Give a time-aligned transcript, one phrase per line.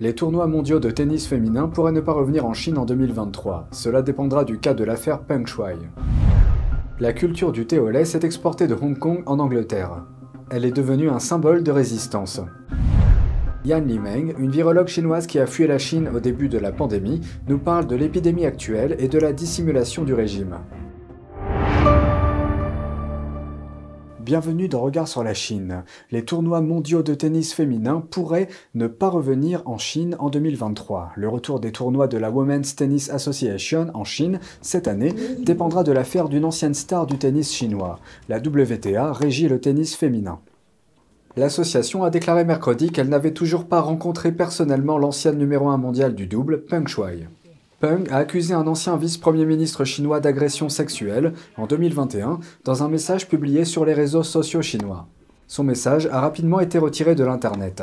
[0.00, 3.68] Les tournois mondiaux de tennis féminin pourraient ne pas revenir en Chine en 2023.
[3.72, 5.76] Cela dépendra du cas de l'affaire Peng Shuai.
[6.98, 10.02] La culture du thé au lait s'est exportée de Hong Kong en Angleterre.
[10.50, 12.40] Elle est devenue un symbole de résistance.
[13.66, 17.20] Yan Limeng, une virologue chinoise qui a fui la Chine au début de la pandémie,
[17.46, 20.56] nous parle de l'épidémie actuelle et de la dissimulation du régime.
[24.24, 25.82] Bienvenue dans Regard sur la Chine.
[26.12, 28.46] Les tournois mondiaux de tennis féminin pourraient
[28.76, 31.10] ne pas revenir en Chine en 2023.
[31.16, 35.90] Le retour des tournois de la Women's Tennis Association en Chine cette année dépendra de
[35.90, 37.98] l'affaire d'une ancienne star du tennis chinois.
[38.28, 40.38] La WTA régit le tennis féminin.
[41.36, 46.28] L'association a déclaré mercredi qu'elle n'avait toujours pas rencontré personnellement l'ancienne numéro 1 mondiale du
[46.28, 47.26] double, Peng Shuai.
[47.82, 53.28] Peng a accusé un ancien vice-premier ministre chinois d'agression sexuelle en 2021 dans un message
[53.28, 55.08] publié sur les réseaux sociaux chinois.
[55.48, 57.82] Son message a rapidement été retiré de l'Internet.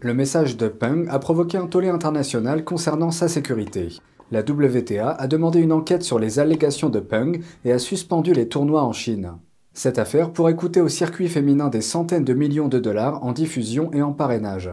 [0.00, 4.00] Le message de Peng a provoqué un tollé international concernant sa sécurité.
[4.32, 8.48] La WTA a demandé une enquête sur les allégations de Peng et a suspendu les
[8.48, 9.34] tournois en Chine.
[9.74, 13.92] Cette affaire pourrait coûter au circuit féminin des centaines de millions de dollars en diffusion
[13.92, 14.70] et en parrainage.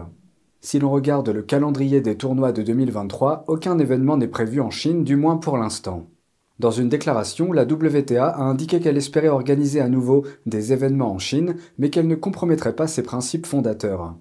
[0.60, 5.04] Si l'on regarde le calendrier des tournois de 2023, aucun événement n'est prévu en Chine,
[5.04, 6.08] du moins pour l'instant.
[6.58, 11.20] Dans une déclaration, la WTA a indiqué qu'elle espérait organiser à nouveau des événements en
[11.20, 14.16] Chine, mais qu'elle ne compromettrait pas ses principes fondateurs.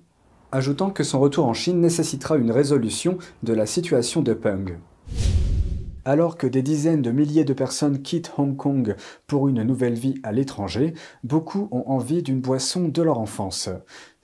[0.52, 4.78] Ajoutant que son retour en Chine nécessitera une résolution de la situation de Peng.
[6.06, 10.16] Alors que des dizaines de milliers de personnes quittent Hong Kong pour une nouvelle vie
[10.24, 10.94] à l'étranger,
[11.26, 13.70] beaucoup ont envie d'une boisson de leur enfance.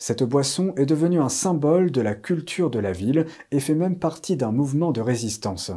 [0.05, 3.97] Cette boisson est devenue un symbole de la culture de la ville et fait même
[3.97, 5.71] partie d'un mouvement de résistance.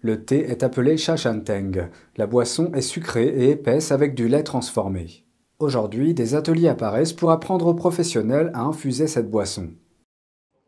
[0.00, 1.88] Le thé est appelé Shashanteng.
[2.16, 5.24] La boisson est sucrée et épaisse avec du lait transformé.
[5.60, 9.70] Aujourd'hui, des ateliers apparaissent pour apprendre aux professionnels à infuser cette boisson.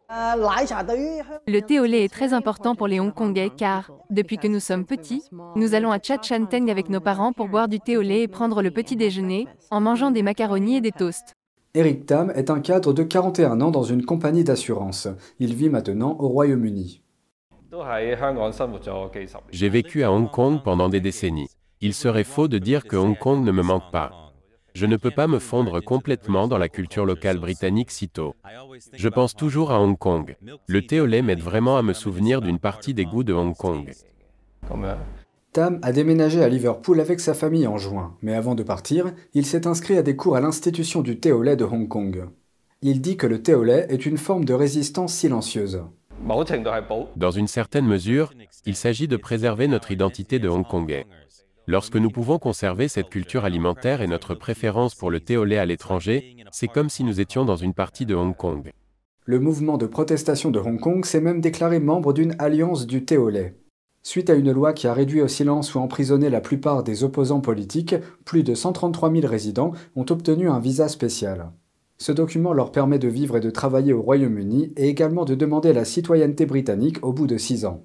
[0.08, 4.84] Le thé au lait est très important pour les Hongkongais car, depuis que nous sommes
[4.84, 5.24] petits,
[5.56, 8.62] nous allons à Chanteng avec nos parents pour boire du thé au lait et prendre
[8.62, 11.34] le petit déjeuner, en mangeant des macaronis et des toasts.
[11.76, 15.08] Eric Tam est un cadre de 41 ans dans une compagnie d'assurance.
[15.38, 17.02] Il vit maintenant au Royaume-Uni.
[19.50, 21.50] J'ai vécu à Hong Kong pendant des décennies.
[21.82, 24.32] Il serait faux de dire que Hong Kong ne me manque pas.
[24.72, 28.34] Je ne peux pas me fondre complètement dans la culture locale britannique sitôt.
[28.94, 30.34] Je pense toujours à Hong Kong.
[30.66, 33.92] Le thé au m'aide vraiment à me souvenir d'une partie des goûts de Hong Kong.
[35.56, 39.46] Tam a déménagé à Liverpool avec sa famille en juin, mais avant de partir, il
[39.46, 42.26] s'est inscrit à des cours à l'institution du thé au lait de Hong Kong.
[42.82, 45.82] Il dit que le thé au lait est une forme de résistance silencieuse.
[47.16, 48.34] Dans une certaine mesure,
[48.66, 51.06] il s'agit de préserver notre identité de Hongkongais.
[51.66, 55.56] Lorsque nous pouvons conserver cette culture alimentaire et notre préférence pour le thé au lait
[55.56, 58.72] à l'étranger, c'est comme si nous étions dans une partie de Hong Kong.
[59.24, 63.16] Le mouvement de protestation de Hong Kong s'est même déclaré membre d'une alliance du thé
[63.16, 63.54] au lait.
[64.08, 67.40] Suite à une loi qui a réduit au silence ou emprisonné la plupart des opposants
[67.40, 71.50] politiques, plus de 133 000 résidents ont obtenu un visa spécial.
[71.98, 75.72] Ce document leur permet de vivre et de travailler au Royaume-Uni et également de demander
[75.72, 77.82] la citoyenneté britannique au bout de 6 ans.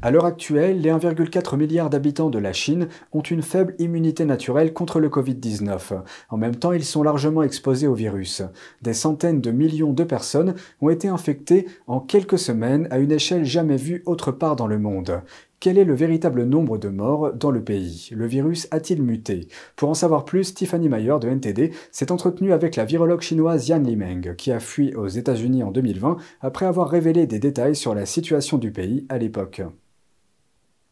[0.00, 4.72] À l'heure actuelle, les 1,4 milliard d'habitants de la Chine ont une faible immunité naturelle
[4.72, 6.02] contre le Covid-19.
[6.30, 8.42] En même temps, ils sont largement exposés au virus.
[8.80, 13.44] Des centaines de millions de personnes ont été infectées en quelques semaines à une échelle
[13.44, 15.20] jamais vue autre part dans le monde.
[15.58, 18.10] Quel est le véritable nombre de morts dans le pays?
[18.12, 19.48] Le virus a-t-il muté?
[19.74, 23.80] Pour en savoir plus, Tiffany Mayer de NTD s'est entretenue avec la virologue chinoise Yan
[23.80, 28.06] Limeng, qui a fui aux États-Unis en 2020 après avoir révélé des détails sur la
[28.06, 29.62] situation du pays à l'époque.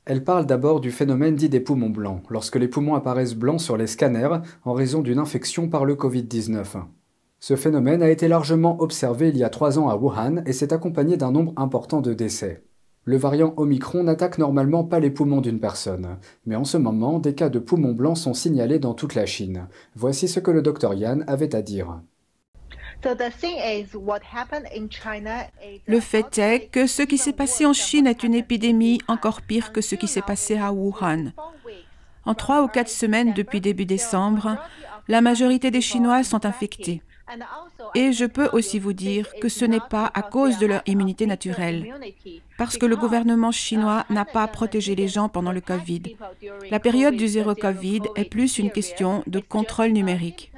[0.09, 3.77] Elle parle d'abord du phénomène dit des poumons blancs, lorsque les poumons apparaissent blancs sur
[3.77, 6.85] les scanners en raison d'une infection par le Covid-19.
[7.41, 10.73] Ce phénomène a été largement observé il y a trois ans à Wuhan et s'est
[10.73, 12.63] accompagné d'un nombre important de décès.
[13.05, 17.35] Le variant Omicron n'attaque normalement pas les poumons d'une personne, mais en ce moment, des
[17.35, 19.67] cas de poumons blancs sont signalés dans toute la Chine.
[19.97, 22.01] Voici ce que le docteur Yan avait à dire.
[25.87, 29.73] Le fait est que ce qui s'est passé en Chine est une épidémie encore pire
[29.73, 31.33] que ce qui s'est passé à Wuhan.
[32.25, 34.59] En trois ou quatre semaines depuis début décembre,
[35.09, 37.03] la majorité des Chinois sont infectés.
[37.95, 41.27] Et je peux aussi vous dire que ce n'est pas à cause de leur immunité
[41.27, 41.93] naturelle,
[42.57, 46.03] parce que le gouvernement chinois n'a pas protégé les gens pendant le Covid.
[46.71, 50.53] La période du zéro Covid est plus une question de contrôle numérique.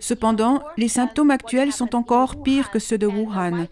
[0.00, 3.66] Cependant, les symptômes actuels sont encore pires que ceux de Wuhan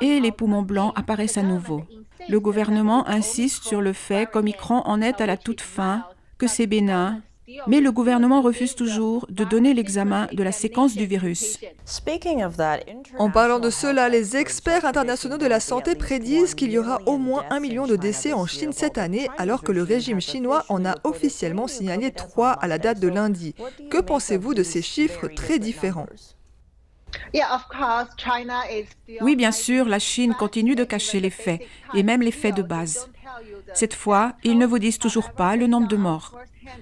[0.00, 1.82] et les poumons blancs apparaissent à nouveau.
[2.28, 6.04] Le gouvernement insiste sur le fait qu'Omicron en est à la toute fin,
[6.36, 7.20] que c'est bénin
[7.66, 11.58] Mais le gouvernement refuse toujours de donner l'examen de la séquence du virus.
[13.18, 17.16] En parlant de cela, les experts internationaux de la santé prédisent qu'il y aura au
[17.16, 20.84] moins un million de décès en Chine cette année, alors que le régime chinois en
[20.84, 23.54] a officiellement signalé trois à la date de lundi.
[23.90, 26.06] Que pensez-vous de ces chiffres très différents
[29.20, 31.62] oui, bien sûr, la Chine continue de cacher les faits,
[31.94, 33.08] et même les faits de base.
[33.74, 36.36] Cette fois, ils ne vous disent toujours pas le nombre de morts.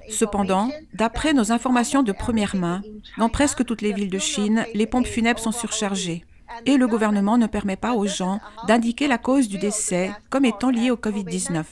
[0.08, 2.82] Cependant, d'après nos informations de première main,
[3.18, 6.24] dans presque toutes les villes de Chine, les pompes funèbres sont surchargées
[6.64, 10.70] et le gouvernement ne permet pas aux gens d'indiquer la cause du décès comme étant
[10.70, 11.64] lié au Covid-19.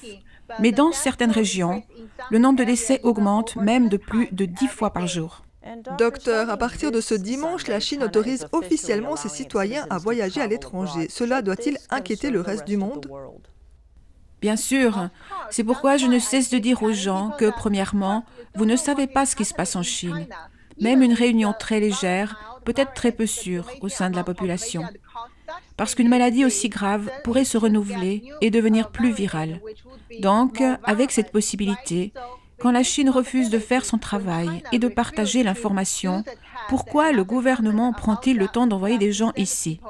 [0.60, 1.82] Mais dans certaines régions,
[2.30, 5.42] le nombre de décès augmente même de plus de 10 fois par jour.
[5.98, 10.46] Docteur, à partir de ce dimanche, la Chine autorise officiellement ses citoyens à voyager à
[10.46, 11.06] l'étranger.
[11.08, 13.08] Cela doit-il inquiéter le reste du monde?
[14.44, 15.08] Bien sûr,
[15.48, 19.24] c'est pourquoi je ne cesse de dire aux gens que, premièrement, vous ne savez pas
[19.24, 20.26] ce qui se passe en Chine.
[20.78, 24.84] Même une réunion très légère peut être très peu sûre au sein de la population.
[25.78, 29.62] Parce qu'une maladie aussi grave pourrait se renouveler et devenir plus virale.
[30.20, 32.12] Donc, avec cette possibilité,
[32.58, 36.22] quand la Chine refuse de faire son travail et de partager l'information,
[36.68, 39.80] pourquoi le gouvernement prend-il le temps d'envoyer des gens ici?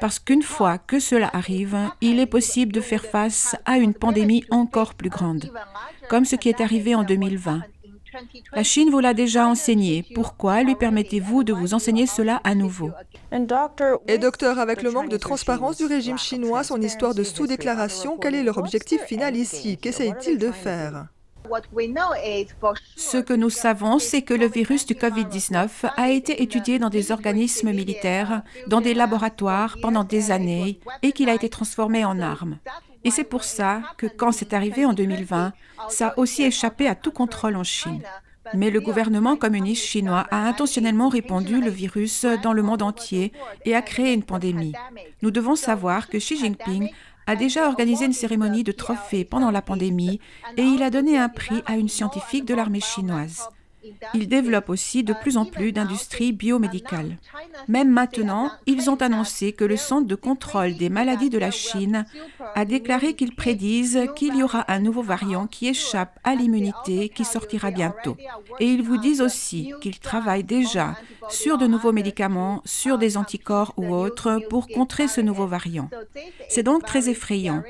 [0.00, 4.44] Parce qu'une fois que cela arrive, il est possible de faire face à une pandémie
[4.50, 5.50] encore plus grande,
[6.08, 7.62] comme ce qui est arrivé en 2020.
[8.52, 10.04] La Chine vous l'a déjà enseigné.
[10.14, 12.90] Pourquoi lui permettez-vous de vous enseigner cela à nouveau?
[14.06, 18.34] Et docteur, avec le manque de transparence du régime chinois, son histoire de sous-déclaration, quel
[18.34, 19.78] est leur objectif final ici?
[19.78, 21.06] Qu'essayent-ils de faire?
[22.96, 27.12] Ce que nous savons, c'est que le virus du COVID-19 a été étudié dans des
[27.12, 32.58] organismes militaires, dans des laboratoires pendant des années et qu'il a été transformé en arme.
[33.04, 35.52] Et c'est pour ça que quand c'est arrivé en 2020,
[35.88, 38.02] ça a aussi échappé à tout contrôle en Chine.
[38.54, 43.32] Mais le gouvernement communiste chinois a intentionnellement répandu le virus dans le monde entier
[43.64, 44.72] et a créé une pandémie.
[45.22, 46.90] Nous devons savoir que Xi Jinping
[47.26, 50.20] a déjà organisé une cérémonie de trophée pendant la pandémie
[50.56, 53.48] et il a donné un prix à une scientifique de l'armée chinoise.
[54.14, 57.16] Il développe aussi de plus en plus d'industries biomédicales.
[57.68, 62.04] Même maintenant, ils ont annoncé que le Centre de contrôle des maladies de la Chine
[62.54, 67.24] a déclaré qu'ils prédisent qu'il y aura un nouveau variant qui échappe à l'immunité qui
[67.24, 68.16] sortira bientôt.
[68.60, 70.96] Et ils vous disent aussi qu'ils travaillent déjà
[71.28, 75.88] sur de nouveaux médicaments, sur des anticorps ou autres pour contrer ce nouveau variant.
[76.48, 77.62] C'est donc très effrayant.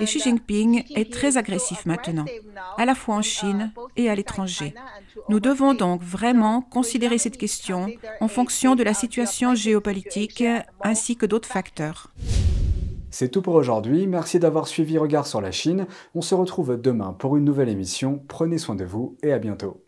[0.00, 2.24] Et Xi Jinping est très agressif maintenant,
[2.76, 4.74] à la fois en Chine et à l'étranger.
[5.28, 7.86] Nous devons donc vraiment considérer cette question
[8.20, 10.44] en fonction de la situation géopolitique
[10.82, 12.12] ainsi que d'autres facteurs.
[13.10, 15.86] C'est tout pour aujourd'hui, merci d'avoir suivi Regard sur la Chine.
[16.16, 18.20] On se retrouve demain pour une nouvelle émission.
[18.26, 19.83] Prenez soin de vous et à bientôt.